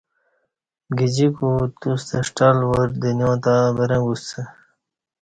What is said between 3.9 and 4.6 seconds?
گوسہ